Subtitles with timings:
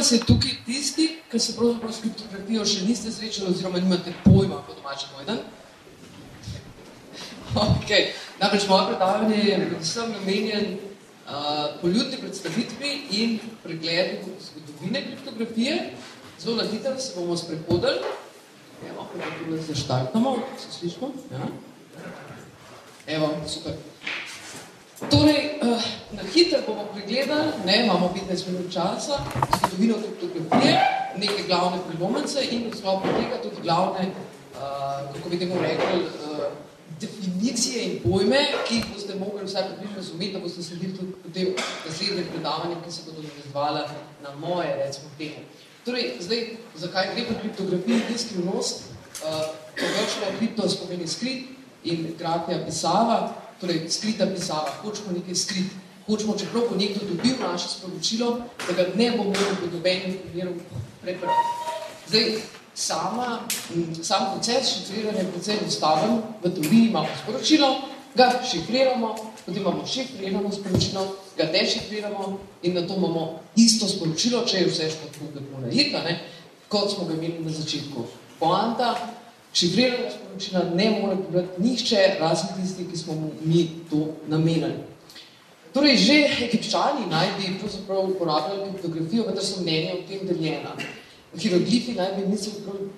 [0.00, 4.62] vas je tukaj tisti, ki se pravzaprav s kriptografijo še niste srečali oziroma nimate pojma
[4.66, 5.42] po domačem povedan?
[7.50, 7.90] Ok,
[8.38, 11.32] namreč moje predavanje je predvsem namenjen uh,
[11.80, 15.78] poljudni predstavitvi in pregledu zgodovine kriptografije.
[16.38, 17.98] Zelo na hitro se bomo sprehodili.
[18.86, 21.10] Evo, kako da zaštartamo, se slišimo?
[21.32, 21.50] Ja.
[23.16, 23.74] Evo, super.
[25.08, 25.80] Torej, uh,
[26.12, 29.16] na hitro bomo pregledali, ne, imamo 15 minut časa,
[29.58, 30.74] zgodovino kriptografije,
[31.16, 36.52] neke glavne prelomence in v sklopu tega tudi glavne, uh, kako bi temu rekli, uh,
[37.00, 41.54] definicije in pojme, ki jih boste mogli vsaj približno razumeti, da boste sledili tudi potem
[41.86, 43.88] naslednje predavanje, ki se bodo navezvala
[44.22, 45.40] na moje, recimo, temu.
[45.84, 48.82] Torej, zdaj, zakaj gre pri kriptografiji ni skrivnost?
[49.24, 49.48] Uh,
[49.80, 51.46] Pogršno kripto spomeni skrit
[51.84, 55.74] in grafija pisava, torej skrita pisava, hočemo nekaj skrit,
[56.06, 60.54] hočemo, čeprav bo nekdo dobil naše sporočilo, da ga ne bo imel v dobenih primerov
[61.02, 61.46] preprati.
[62.08, 62.40] Zdaj,
[62.74, 63.40] sama,
[64.02, 67.68] sam proces šifriranja je precej enostaven, v teoriji imamo sporočilo,
[68.14, 69.14] ga šifriramo,
[69.46, 71.06] potem imamo šifrirano sporočilo,
[71.36, 76.20] ga dešifriramo in na to imamo isto sporočilo, če je vse tako lepo najeta, ne,
[76.68, 78.04] kot smo ga imeli na začetku.
[78.40, 78.94] Poanta,
[79.52, 84.74] šifrirano sporočila ne more pobrati nihče, razen tisti, ki smo mu mi to namenili.
[85.72, 86.14] Torej, že
[86.50, 90.74] egipčani naj bi pravzaprav uporabljali kriptografijo, vendar so mnenja o tem deljena.
[91.38, 92.50] Hieroglifi naj bi, niso,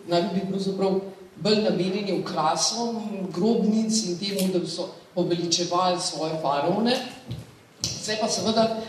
[0.08, 1.00] naj bi pravzaprav
[1.36, 2.96] bolj namenjeni okrasom,
[3.34, 6.96] grobnic in temu, da so poveličevali svoje faraone.
[7.82, 8.80] Vse pa seveda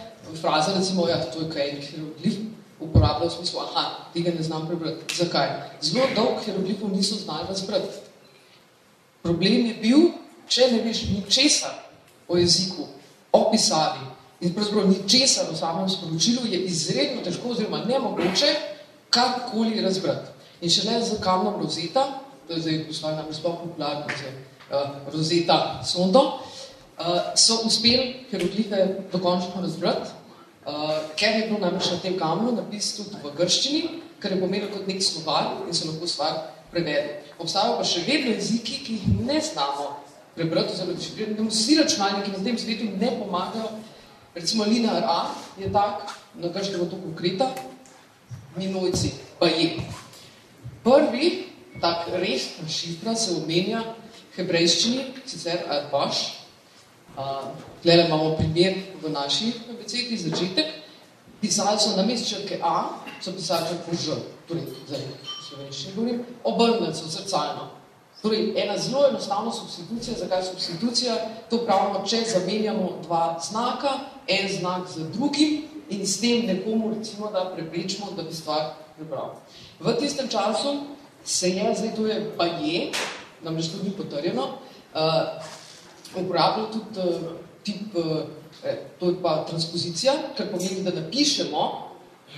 [0.41, 2.39] fraza, recimo, ja, to je kaj hieroglif,
[3.03, 5.15] uporabljal v smislu, aha, tega ne znam prebrati.
[5.15, 5.49] Zakaj?
[5.81, 7.99] Zelo dolg hieroglifov niso znali razbrati.
[9.23, 9.99] Problem je bil,
[10.47, 11.75] če ne veš ničesar
[12.27, 12.87] o jeziku,
[13.31, 14.07] o pisavi
[14.43, 18.55] in pravzaprav ničesar o samem sporočilu, je izredno težko oziroma nemogoče
[19.09, 20.31] kakorkoli razbrati.
[20.61, 22.03] In še ne za kamnom rozeta,
[22.47, 26.23] to je zdaj poslali nam sploh popularno za uh, rozeta sondo,
[26.99, 30.11] uh, so uspeli hieroglife dokončno razbrati,
[30.63, 33.81] Uh, ker je bilo namreč na tem kamnu napis tudi v grščini,
[34.23, 36.37] kar je pomenil kot nek slovar in se lahko stvar
[36.71, 37.19] prevede.
[37.35, 39.89] Obstajajo pa še vedno jeziki, ki jih ne znamo
[40.37, 41.47] prebrati, oziroma dešifrirati.
[41.49, 43.73] Vsi računalniki na tem svetu ne pomagajo.
[44.33, 45.17] Recimo linear A
[45.59, 46.07] je tak,
[46.39, 47.51] na grškem je to konkreta,
[48.55, 49.83] minojci pa je.
[50.87, 51.27] Prvi
[51.83, 53.83] tak res šifra se omenja
[54.37, 56.43] hebrejščini, sicer Arbaš,
[57.13, 60.67] Tukaj imamo primer v naši abecedi, začetek.
[61.41, 64.15] Pisali so na mest črke A, so pisali črko Ž,
[64.47, 65.01] torej zdaj
[65.43, 67.67] slovenščini govorim, obrnili so zrcalno.
[68.23, 71.15] Torej, ena zelo enostavna substitucija, zakaj substitucija?
[71.51, 73.91] To pravimo, če zamenjamo dva znaka,
[74.27, 79.35] en znak z drugim in s tem nekomu recimo, da preprečimo, da bi stvar prebral.
[79.83, 80.77] V tistem času
[81.25, 82.87] se je, zdaj to je pa je,
[83.43, 84.47] namreč tudi potrjeno,
[84.95, 85.43] uh,
[86.15, 87.35] uporabljal tudi uh,
[87.67, 88.23] tip, uh,
[88.99, 91.63] to je pa transpozicija, kar pomeni, da napišemo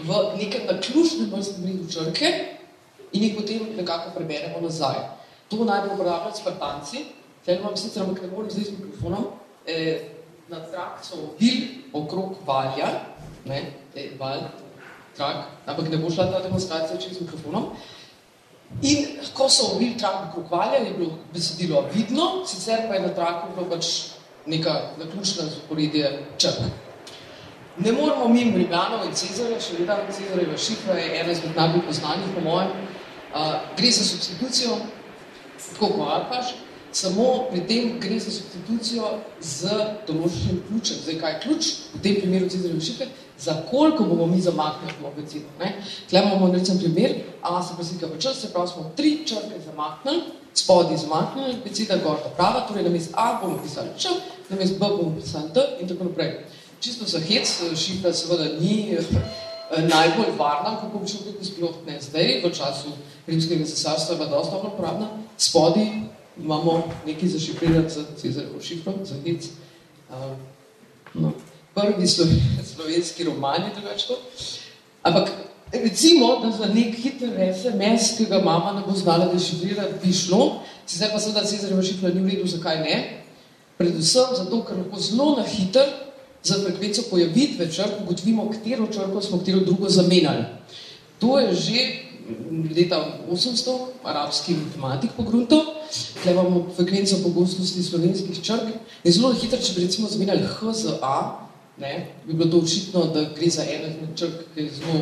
[0.03, 2.31] v nekem naključnem vrstnem redu črke
[3.13, 4.95] in jih potem nekako preberemo nazaj.
[5.49, 7.05] To naj bi uporabljali spartanci,
[7.39, 9.27] tukaj imam sicer, ampak ne morem zdaj z mikrofonom,
[9.67, 10.01] eh,
[10.49, 11.61] na trak so vil
[11.93, 12.89] okrog valja,
[13.45, 13.61] ne,
[13.93, 14.49] te val,
[15.15, 17.71] trak, ampak ne bo šla ta demonstracija čez mikrofonom,
[18.81, 23.13] In ko so ovili trak okrog valja, je bilo besedilo vidno, sicer pa je na
[23.13, 23.85] traku bilo pač
[24.45, 26.59] neka naključna zaporedje črk.
[27.77, 32.29] Ne moramo mimo Riganov in Cezarja, še vedno Cezarjeva šifra je ena izmed najbolj poznanih,
[32.35, 32.69] po mojem.
[33.35, 34.77] Uh, gre za substitucijo,
[35.73, 36.53] tako kot Alpaš,
[36.95, 39.09] samo pri tem gre za substitucijo
[39.41, 39.75] z
[40.07, 41.01] določenim ključem.
[41.03, 41.71] Zdaj, kaj je ključ?
[41.97, 45.51] V tem primeru Cezarjeva šifre, za koliko bomo mi zamaknili v abecedo.
[46.07, 50.23] Tukaj imamo recimo primer, a se preslika v čas, se pravi, smo tri črke zamaknili,
[50.53, 54.15] spodi zamaknili, abeceda gor do prava, torej na mest A bomo pisali Č,
[54.49, 56.45] na mest B bomo pisali D in tako naprej.
[56.79, 59.03] Čisto za hec, šifra seveda ni eh,
[59.81, 62.91] najbolj varna, kako bi šel biti sploh ne zdaj, v času
[63.27, 65.91] rimskega cesarstva je bila dosta uporabna, spodi
[66.37, 69.45] imamo nekaj zašifrirati za Cezarjevo šifro, za hec.
[70.09, 70.37] Uh,
[71.13, 71.31] no
[71.75, 72.07] prvi
[72.75, 74.13] slovenski roman je drugače
[75.03, 75.29] Ampak
[75.71, 80.61] recimo, da za nek hiter SMS, ki ga mama ne bo znala dešifrirati, bi šlo,
[80.85, 83.24] sicer pa seveda Cezarjeva šifra ni v redu, zakaj ne?
[83.77, 85.89] Predvsem zato, ker lahko zelo na hiter
[86.43, 90.45] za frekvenco pojavitve črk ugotovimo, katero črko smo katero drugo zamenjali.
[91.19, 92.05] To je že
[92.75, 95.65] leta 800 arabski matematik pogrunto,
[96.13, 98.73] tukaj imamo frekvenco pogostnosti slovenskih črk
[99.03, 103.05] in zelo hitro, če bi recimo zamenjali H z A, ne, bi bilo to očitno,
[103.13, 105.01] da gre za eno izmed črk, ki je zelo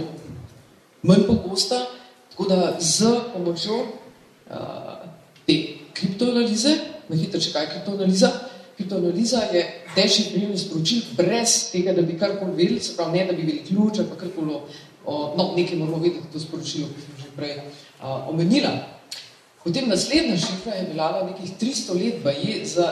[1.03, 1.85] manj pogosta,
[2.31, 5.07] tako da z pomočjo uh,
[5.47, 5.59] te
[5.93, 6.75] kriptoanalize,
[7.09, 8.31] na hitro če kaj je kriptoanaliza,
[8.77, 13.43] kriptoanaliza je dešifriranje sporočil brez tega, da bi karkoli vedeli, se pravi ne, da bi
[13.43, 14.59] bili ključ ali pa karkoli,
[15.37, 18.71] no, nekaj moramo vedeti to sporočilo, ki smo že prej uh, omenila.
[19.63, 22.87] Potem naslednja šifra je bila nekih 300 let baje za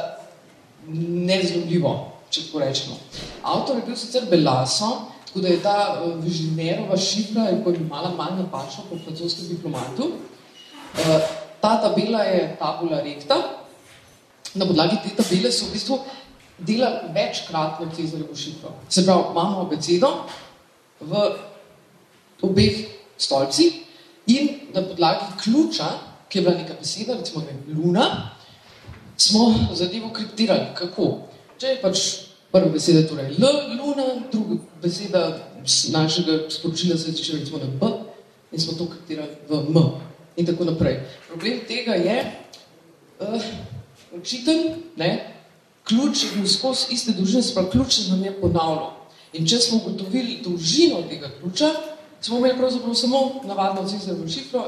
[1.28, 2.96] nezlomljivo, če tako rečemo.
[3.44, 4.92] Avtor je bil sicer Belaso,
[5.28, 10.12] tako da je ta uh, Vižinerova šifra je kot mala manj napačna po francoskem diplomatu.
[10.94, 11.18] Uh,
[11.62, 13.61] ta tabela je tabula recta,
[14.56, 16.00] na podlagi te tabele so v bistvu
[16.58, 18.74] delali večkratno Cezarjevo šifro.
[18.90, 20.10] Se pravi, imamo abecedo
[21.00, 21.22] v
[22.42, 22.86] obeh
[23.18, 23.74] stolcih
[24.28, 25.86] in na podlagi ključa,
[26.30, 28.32] ki je bila neka beseda, recimo ne, luna,
[29.18, 30.72] smo zadevo kriptirali.
[30.76, 31.08] Kako?
[31.58, 32.04] Če je pač
[32.52, 33.50] prva beseda torej L,
[33.80, 35.26] luna, druga beseda
[35.92, 37.88] našega sporočila se je recimo na B
[38.52, 39.78] in smo to kriptirali v M
[40.36, 41.00] in tako naprej.
[41.28, 42.18] Problem tega je,
[43.20, 43.42] uh,
[44.18, 45.12] učitelj, ne,
[45.84, 48.92] ključ je bil skozi iste dolžine, sprav ključ se nam je ponavljal.
[49.34, 51.70] In če smo ugotovili dolžino tega ključa,
[52.22, 54.66] smo imeli pravzaprav samo navadno cizerno šifro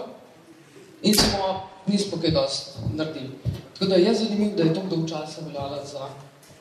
[1.01, 3.29] in smo nismo kaj dosti naredili.
[3.73, 6.07] Tako da je zanimivo, da je to dolg časa veljala za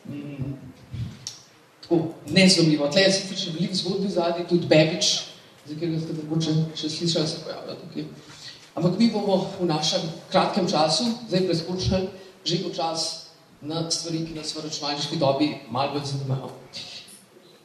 [0.08, 0.55] mm,
[1.82, 2.88] tako nezlomljivo.
[2.88, 5.12] Tle je sicer še veliko zgodbi zadnji, tudi Bebič,
[5.67, 8.08] za katerega ste mogoče še slišali, se pojavlja tukaj.
[8.75, 10.02] Ampak mi bomo v našem
[10.32, 12.08] kratkem času zdaj preskočili
[12.44, 13.26] že počas
[13.62, 16.50] na stvari, ki nas v računalniški dobi malo bolj zanimajo.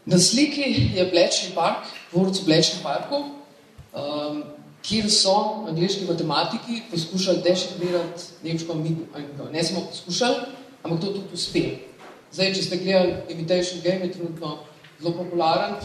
[0.06, 4.44] Na sliki je Blečni park, dvorcu Blečni parku, um,
[4.86, 9.50] kjer so angliški matematiki poskušali dešifrirati nemško migo.
[9.52, 10.36] Ne smo poskušali,
[10.84, 11.88] ampak to tudi uspeli.
[12.32, 14.58] Zdaj, če ste gledali Imitation Game, je trenutno
[15.02, 15.76] zelo popularen,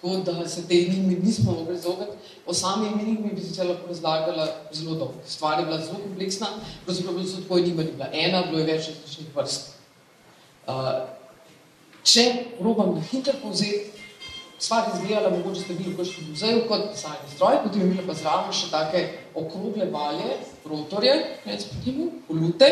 [0.00, 2.12] tako da se te enigmi nismo mogli izogniti.
[2.46, 5.14] O sami enigmi bi se lahko razlagala zelo dolgo.
[5.26, 6.46] Stvar je bila zelo kompleksna,
[6.84, 9.68] pravzaprav so tako enigma ni bila ena, bilo je več različnih vrst.
[10.66, 10.74] Uh,
[12.02, 12.24] če
[12.58, 13.90] probam na hitro povzeti,
[14.58, 18.06] stvar je izgledala, mogoče ste bili v kakšnem muzeju kot pisalni stroj, potem je imela
[18.06, 19.02] pa zraven še take
[19.34, 21.14] okrogle valje, rotorje,
[21.44, 22.70] recimo temu, polute,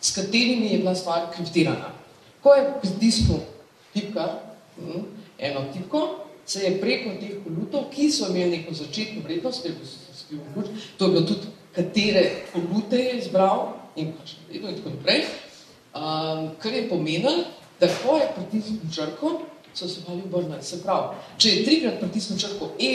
[0.00, 1.92] s katerimi je bila stvar kriptirana.
[2.44, 3.40] Ko je pritisnil
[3.94, 4.40] tipkar,
[4.76, 5.04] hm,
[5.38, 9.86] eno tipko, se je preko teh kolutov, ki so imeli neko začetno vrednost, ker bi
[9.86, 13.66] se skrivil ključ, to je bilo tudi, katere kolute je izbral
[13.96, 15.24] in pač vedno in tako naprej,
[15.94, 17.34] um, kar je pomenilo,
[17.80, 19.40] da ko je pritisnil črko,
[19.74, 20.62] so se mali obrnali.
[20.62, 22.92] Se pravi, če je trikrat pritisnil črko E,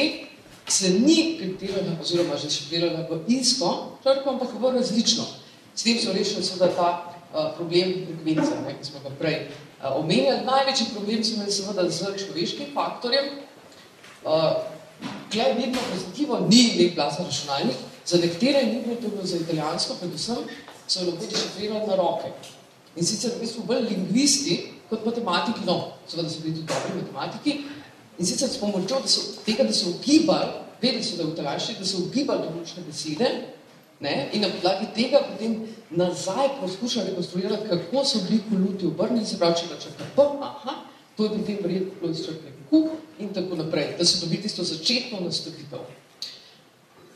[0.69, 5.25] se ni kriptirala, oziroma že šifrirala v isto črko, ampak v različno.
[5.75, 6.89] S tem so rešili seveda ta
[7.33, 9.47] uh, problem frekvence, ki smo ga prej
[9.79, 10.43] Eh, omenjali.
[10.45, 13.25] Največji problem so imeli seveda z človeškim faktorjem.
[14.25, 20.35] Eh, vidno prezentivo ni nek glasen računalnik, za nekatere ni bilo za italijansko, predvsem
[20.87, 22.31] so lahko dešifrirali na roke.
[22.95, 24.57] In sicer v bistvu bolj lingvisti
[24.89, 27.55] kot matematiki, no, seveda so bili tudi dobri matematiki,
[28.17, 30.51] in sicer s pomočjo da so, tega, da so ugibali,
[30.81, 33.31] vedeli so, da v italijanščini, da so ugibali določene besede,
[33.99, 34.29] Ne?
[34.33, 39.57] In na podlagi tega potem nazaj poskušam rekonstruirati, kako so bili koluti obrnjeni, se pravi,
[39.59, 40.75] če ga črka P, aha,
[41.17, 42.83] to je potem verjetno bilo izčrkne Q
[43.19, 45.83] in tako naprej, da se dobi tisto začetno nastavitev.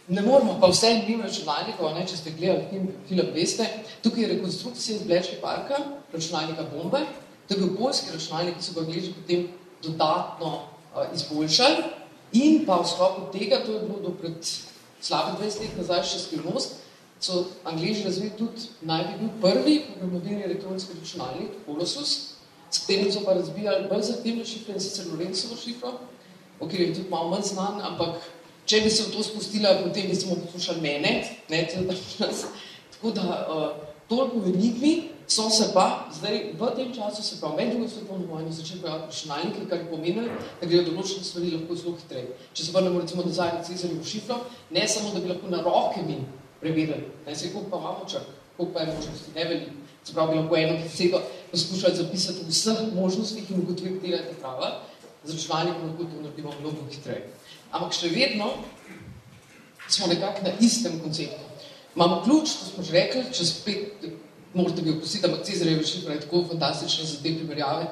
[0.08, 3.68] Ne moramo pa vse njim računalnikov, ne, če ste gledali njim film, veste,
[4.04, 5.80] tukaj je rekonstrukcija iz Blečke parka,
[6.13, 7.06] računalnika bombe,
[7.48, 9.48] to je bil poljski računalnik, ki so ga gledali potem
[9.84, 11.84] dodatno uh, izboljšali
[12.34, 14.36] in pa v sklopu tega, to je bilo do pred
[15.04, 16.80] slabe 20 let nazaj še skrivnost,
[17.24, 22.14] so angliži razvili tudi naj bi bil prvi programodirni elektronski računalnik, Colossus,
[22.72, 25.94] s katerim so pa razbijali bolj zahtevne šifre, in sicer Lorenzovo šifro,
[26.60, 28.24] o kateri je tudi malo manj znan, ampak
[28.66, 31.14] če bi se v to spustila, potem bi samo poslušali mene,
[31.50, 31.64] ne,
[32.96, 33.66] tako da uh,
[34.10, 34.94] toliko v enigmi,
[35.27, 39.08] so se pa zdaj v tem času, se pravi, med drugo svetovno vojno, začeli pojaviti
[39.08, 40.27] računalniki, kar je pomenilo,
[40.62, 42.36] da grejo določene stvari lahko zelo hitreje.
[42.53, 44.39] Če se vrnemo recimo nazaj na Cezarjevo šifro,
[44.72, 46.20] ne samo, da bi lahko na roke mi
[46.62, 48.27] preverili, ne se koliko pa imamo črk,
[48.58, 49.80] koliko pa je možnosti, ne veliko.
[50.03, 54.38] Se pravi, bi lahko eno besedo poskušali zapisati v vseh možnostih in ugotoviti, katera je
[54.42, 54.72] prava,
[55.24, 57.30] z računalnikom lahko to naredimo mnogo hitreje.
[57.72, 58.51] Ampak še vedno
[59.88, 61.39] smo nekako na istem konceptu.
[61.96, 64.06] Imamo ključ, to smo že rekli, čez pet,
[64.54, 67.86] morate bi opustiti, ampak Cezarjeve šifre je tako fantastične za te primerjave.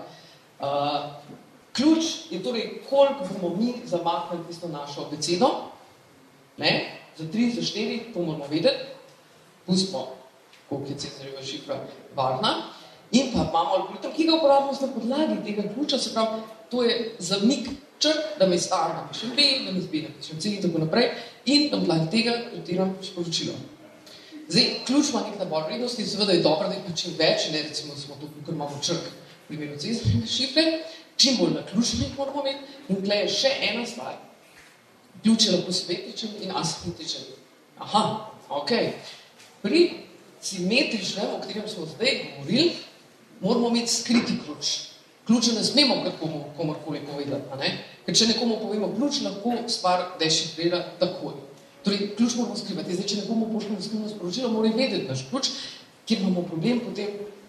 [0.60, 0.68] Uh,
[1.74, 5.50] ključ je torej, koliko bomo mi zamaknili tisto našo abecedo,
[6.58, 6.98] ne?
[7.18, 8.86] za tri, za štiri, to moramo vedeti,
[9.66, 10.08] pustimo,
[10.70, 11.80] koliko je Cezarjeva šifra
[12.16, 12.56] varna,
[13.12, 17.16] in pa imamo algoritem, ki ga uporabimo na podlagi tega ključa, se pravi, to je
[17.20, 21.12] zamik črk, da mi A napišem B, da mi B napišem C in tako naprej
[21.46, 23.54] in na podlagi tega kriptiram sporočilo.
[24.52, 27.94] Zdaj, ključ ima nek nabor vrednosti, seveda je dobro, da je čim več, ne recimo,
[27.96, 29.94] da smo to, ker imamo črk v primeru C
[30.28, 30.64] šifre,
[31.16, 34.18] čim bolj naključenih moramo imeti in tukaj je še ena stvar.
[35.24, 37.30] Ključ je lahko simetričen in asimetričen.
[37.80, 38.04] Aha,
[38.50, 38.74] ok.
[39.64, 39.82] Pri
[40.44, 42.74] simetričnem, o katerem smo zdaj govorili,
[43.40, 44.74] moramo imeti skriti ključ.
[45.28, 47.72] Ključe ne smemo kar komu, komorkoli povedati,
[48.06, 51.40] ker če nekomu povemo ključ, lahko stvar dešifrira takoj.
[51.84, 52.94] Torej, ključ moramo skrivati.
[52.94, 55.50] Zdaj, če nekomu pošljemo skrivno sporočilo, mora vedeti naš ključ,
[56.06, 57.08] kjer imamo problem potem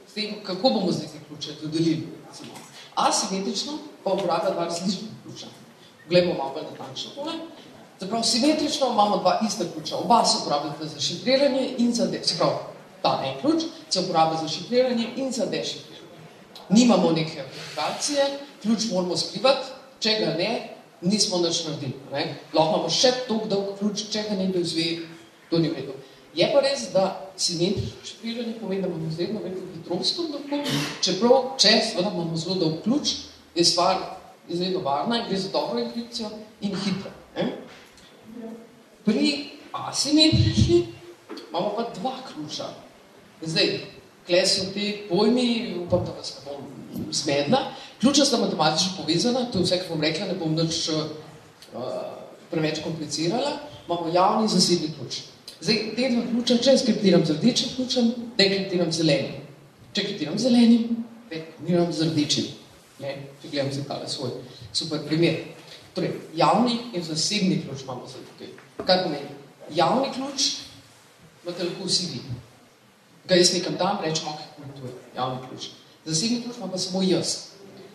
[0.08, 2.08] s tem, kako bomo zdaj te ključe dodelili.
[2.94, 5.46] Asimetrično pa uporablja dva različna ključa.
[6.04, 7.32] Poglejmo malo bolj natančno tole.
[8.00, 9.96] Zaprav, simetrično imamo dva ista ključa.
[9.96, 12.58] Oba se uporabljata za šifriranje in za dešifriranje.
[13.02, 15.92] Ta en ključ se uporablja za šifriranje in za dešifriranje.
[16.68, 19.66] Nimamo neke aplikacije, ključ moramo skrivati,
[20.00, 20.71] če ga ne,
[21.02, 21.98] nismo nič naredili.
[22.12, 22.22] Ne?
[22.54, 25.02] Lahko imamo še toliko dolg ključ, če ga nekdo izve,
[25.50, 25.94] to ni vredno.
[26.32, 27.04] Je pa res, da
[27.36, 30.60] simetrično šifriranje pomeni, da imamo zelo veliko hitrost lahko,
[31.04, 33.16] čeprav, če seveda imamo zelo dolg ključ,
[33.54, 34.00] je stvar
[34.48, 36.30] izredno varna in gre za dobro enkripcijo
[36.64, 37.12] in hitro.
[37.36, 37.50] Ne?
[39.04, 39.32] Pri
[39.72, 40.86] asimetrični
[41.50, 42.70] imamo pa dva ključa.
[43.42, 43.80] Zdaj,
[44.26, 47.66] kle so te pojmi, upam, da vas ne bom zmedla,
[48.02, 51.02] Ključa sta matematično povezana, to je vse, kar bom rekla, ne bom nič uh,
[52.50, 53.52] preveč komplicirala,
[53.86, 55.18] imamo javni in zasebni ključ.
[55.60, 58.08] Zdaj, te dva ključa, če skriptiram z rdečim ključem,
[58.38, 59.36] dekriptiram z zelenim.
[59.94, 62.48] Če kriptiram z zelenim, dekriptiram z rdečim.
[63.04, 64.34] Ne, če gledam za tale svoj
[64.72, 65.38] super primer.
[65.94, 68.50] Torej, javni in zasebni ključ imamo zdaj tukaj.
[68.82, 69.38] Kaj pomeni?
[69.78, 70.48] Javni ključ
[71.44, 72.24] imate lahko vsi vi.
[73.30, 74.42] Ga jaz nekam dam, rečem, ok,
[74.74, 75.70] to je javni ključ.
[76.04, 77.36] Zasebni ključ pa samo jaz.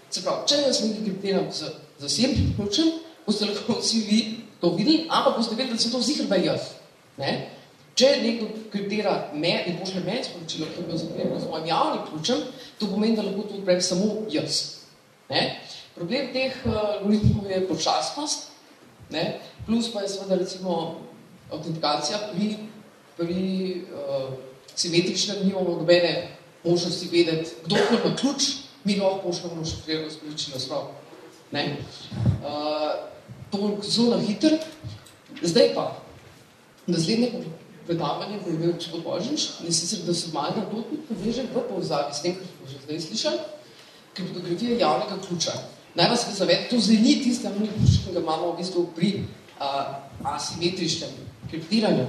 [0.09, 2.91] Se pravi, če jaz nekaj kriptiram z zasebnim ključem,
[3.25, 4.19] boste lahko vsi vi
[4.61, 6.71] to videli, ampak boste vedeli, da sem to zihrba jaz.
[7.17, 7.33] Ne?
[7.97, 12.43] Če nekdo kriptira me in pošle meni sporočilo, ki bo zapremljeno z mojim javnim ključem,
[12.79, 14.61] to pomeni, da lahko to odprem samo jaz.
[15.29, 15.43] Ne?
[15.97, 18.51] Problem teh uh, algoritmov je počasnost,
[19.09, 19.25] ne?
[19.65, 20.77] plus pa je seveda recimo
[21.51, 22.53] autentikacija pri,
[23.17, 23.43] pri
[23.89, 24.29] uh,
[24.75, 26.36] simetričnem nimamo nobene
[26.69, 28.43] možnosti vedeti, kdo ima ključ,
[28.83, 30.87] mi lahko pošljamo šifrirano sporočilo sprav.
[31.51, 31.77] Ne?
[32.15, 33.07] Uh,
[33.51, 34.57] to zelo na hiter.
[35.41, 35.97] Zdaj pa,
[36.87, 37.31] naslednje
[37.85, 41.63] predavanje bo imel gospod Božič, in sicer, da se malo na to tudi poveže v
[41.69, 43.39] povzavi s tem, kar smo že zdaj slišali,
[44.13, 45.53] kriptografija javnega ključa.
[45.95, 49.09] Naj vas zaved, to zdaj ni tiste javni ključ, ki ga imamo v bistvu pri
[49.23, 51.15] uh, asimetričnem
[51.49, 52.05] kriptiranju.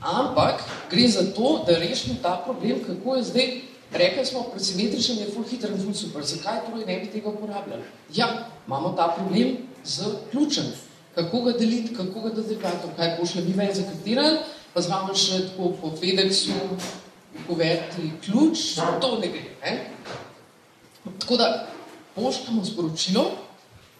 [0.00, 3.48] Ampak gre za to, da rešimo ta problem, kako je zdaj
[3.92, 6.24] Rekli smo, presimetričen je ful hiter in ful super.
[6.24, 7.82] Zakaj torej ne bi tega uporabljali?
[8.14, 8.28] Ja,
[8.66, 10.64] imamo ta problem z ključem.
[11.14, 12.58] Kako ga deliti, kako ga dodati,
[12.96, 14.38] kaj pošle mi ven zakrtirali,
[14.74, 16.52] pa znamo še tako po FedExu
[17.46, 19.44] povedati ključ, to ne gre.
[19.64, 19.72] Ne?
[21.18, 21.48] Tako da
[22.14, 23.24] pošljamo sporočilo,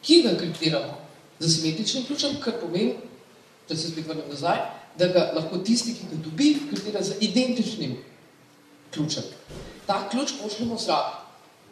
[0.03, 0.99] ki ga kriptiramo
[1.39, 2.95] z asimetričnim ključem, kar pomeni,
[3.69, 4.61] da se spet vrnem nazaj,
[4.99, 7.97] da ga lahko tisti, ki ga dobi, kriptira z identičnim
[8.93, 9.25] ključem
[9.89, 11.17] ta ključ pošljemo zraven.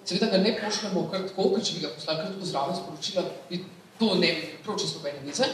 [0.04, 3.24] Seveda ga ne pošljemo kar tako, ker če bi ga poslali kar tako zraven sporočila,
[3.50, 3.64] bi
[3.98, 5.48] to ne bi prav čisto bene vize,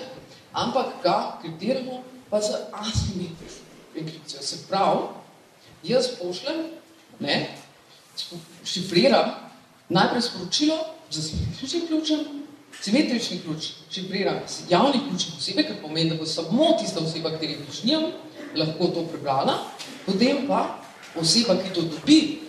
[0.53, 4.43] ampak ga kriptiramo pa za asimetrično enkripcijo.
[4.43, 5.09] Se pravi,
[5.83, 6.63] jaz pošljem,
[7.21, 7.57] ne,
[8.65, 9.31] šifriram
[9.89, 10.79] najprej sporočilo
[11.11, 12.21] z asimetričnim ključem,
[12.81, 17.59] simetrični ključ šifriram z javnim ključem osebe, ker pomeni, da bo samo tista oseba, kateri
[17.65, 18.07] ključ nijam,
[18.57, 19.59] lahko to prebrala,
[20.07, 20.79] potem pa
[21.21, 22.42] oseba, ki to dobi,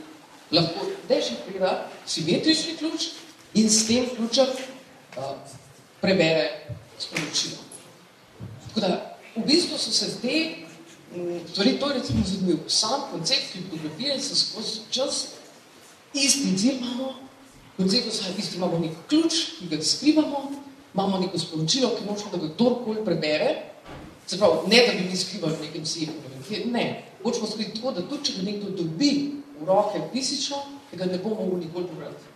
[0.53, 3.07] lahko dešifrira simetrični ključ
[3.53, 4.45] in s tem ključem
[5.17, 5.23] uh,
[6.01, 6.49] prebere
[6.99, 7.57] sporočilo.
[8.67, 10.55] Tako da, v bistvu so se te,
[11.55, 15.27] torej to je recimo zanimiv, sam koncept kriptografije se skozi čas
[16.13, 17.13] isti cilj imamo,
[17.77, 20.51] koncept vsaj isti imamo nek ključ, ki ga skrivamo,
[20.93, 23.55] imamo neko sporočilo, ki možno, da ga kdorkoli prebere,
[24.27, 26.11] se pravi, ne da bi mi skrivali v nekem sebi,
[26.71, 30.57] ne, hočemo skriti tako, da tudi, če ga nekdo dobi v roke fizično,
[30.91, 32.31] tega ne bomo mogli nikoli pobrati.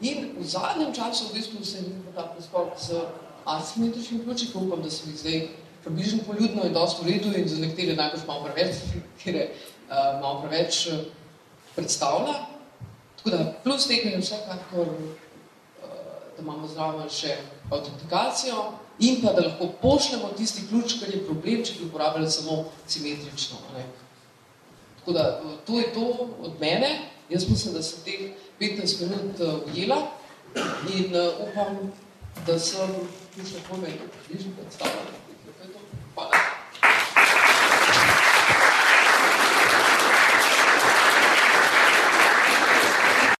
[0.00, 3.00] In v zadnjem času v bistvu se je nekaj ta preskok z
[3.44, 5.48] asimetričnim ključi, ki upam, da se mi zdaj
[5.84, 10.42] približno poljudno in dosti v redu in za nekatere najbolj malo preveč, nekatere uh, malo
[10.42, 11.04] preveč uh,
[11.74, 12.34] predstavlja.
[13.16, 15.90] Tako da plus tega je vsekakor, uh,
[16.36, 17.36] da imamo zraven še
[17.70, 22.64] autentikacijo in pa da lahko pošljemo tisti ključ, kar je problem, če bi uporabljali samo
[22.86, 23.56] simetrično.
[23.76, 23.86] Ne?
[25.04, 27.10] Tako da, to je to od mene.
[27.28, 28.20] Jaz mislim, da sem teh
[28.60, 29.96] 15 minut uh, ujela.
[30.96, 31.92] In uh, upam,
[32.46, 32.88] da sem
[33.34, 33.92] tu še komaj
[34.28, 35.23] bližnji predstavljal.